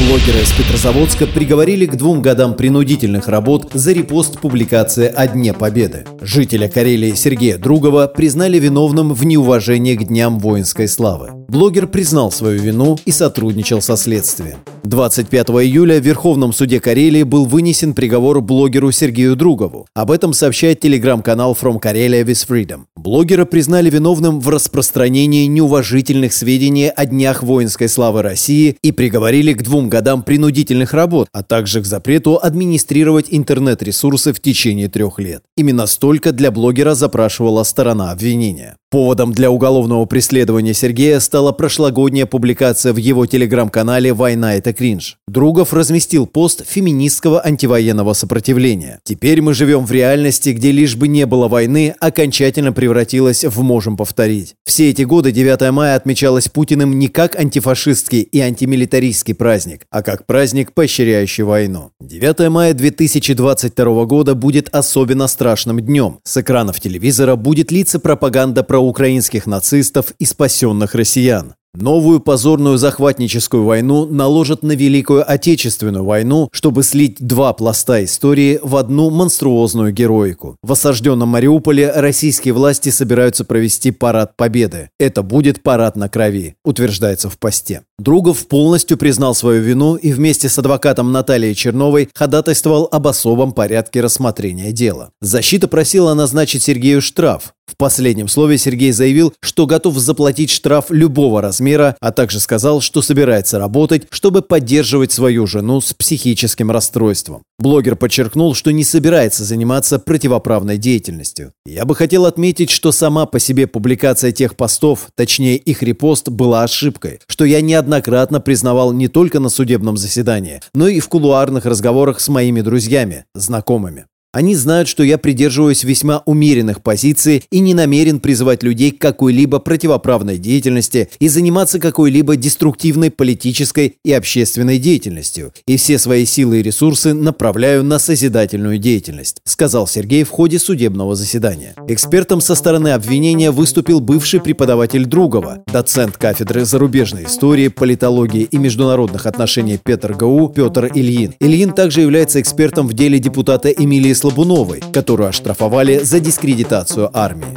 [0.00, 6.04] Блогера из Петрозаводска приговорили к двум годам принудительных работ за репост публикации о Дне Победы.
[6.20, 11.30] Жителя Карелии Сергея Другова признали виновным в неуважении к Дням воинской славы.
[11.48, 14.58] Блогер признал свою вину и сотрудничал со следствием.
[14.84, 19.86] 25 июля в Верховном суде Карелии был вынесен приговор блогеру Сергею Другову.
[19.94, 22.82] Об этом сообщает телеграм-канал From Karelia with Freedom.
[22.96, 29.62] Блогера признали виновным в распространении неуважительных сведений о днях воинской славы России и приговорили к
[29.62, 35.42] двум годам принудительных работ, а также к запрету администрировать интернет-ресурсы в течение трех лет.
[35.56, 38.76] Именно столько для блогера запрашивала сторона обвинения.
[38.90, 45.18] Поводом для уголовного преследования Сергея стала прошлогодняя публикация в его телеграм-канале «Война– это кринж».
[45.26, 49.00] Другов разместил пост феминистского антивоенного сопротивления.
[49.04, 53.98] «Теперь мы живем в реальности, где лишь бы не было войны, окончательно превратилась в «можем
[53.98, 54.54] повторить».
[54.64, 60.24] Все эти годы 9 мая отмечалось Путиным не как антифашистский и антимилитаристский праздник, а как
[60.24, 61.90] праздник, поощряющий войну.
[62.00, 66.20] 9 мая 2022 года будет особенно страшным днем.
[66.24, 71.54] С экранов телевизора будет литься пропаганда про украинских нацистов и спасенных россиян.
[71.74, 78.74] Новую позорную захватническую войну наложат на Великую Отечественную войну, чтобы слить два пласта истории в
[78.74, 80.56] одну монструозную героику.
[80.62, 84.90] В осажденном Мариуполе российские власти собираются провести парад победы.
[84.98, 87.82] Это будет парад на крови, утверждается в посте.
[87.98, 94.00] Другов полностью признал свою вину и вместе с адвокатом Натальей Черновой ходатайствовал об особом порядке
[94.00, 95.10] рассмотрения дела.
[95.20, 97.52] Защита просила назначить Сергею штраф.
[97.68, 103.02] В последнем слове Сергей заявил, что готов заплатить штраф любого размера, а также сказал, что
[103.02, 107.42] собирается работать, чтобы поддерживать свою жену с психическим расстройством.
[107.58, 111.52] Блогер подчеркнул, что не собирается заниматься противоправной деятельностью.
[111.66, 116.62] Я бы хотел отметить, что сама по себе публикация тех постов, точнее их репост, была
[116.62, 122.20] ошибкой, что я неоднократно признавал не только на судебном заседании, но и в кулуарных разговорах
[122.20, 124.06] с моими друзьями, знакомыми.
[124.30, 129.58] Они знают, что я придерживаюсь весьма умеренных позиций и не намерен призывать людей к какой-либо
[129.58, 135.54] противоправной деятельности и заниматься какой-либо деструктивной политической и общественной деятельностью.
[135.66, 141.14] И все свои силы и ресурсы направляю на созидательную деятельность, сказал Сергей в ходе судебного
[141.14, 141.74] заседания.
[141.88, 149.24] Экспертом со стороны обвинения выступил бывший преподаватель Другова, доцент кафедры зарубежной истории, политологии и международных
[149.24, 151.34] отношений Петр ГУ Петр Ильин.
[151.40, 157.56] Ильин также является экспертом в деле депутата Эмилии Слабуновой, которую оштрафовали за дискредитацию армии.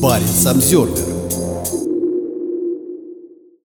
[0.00, 1.19] Парень Самсервер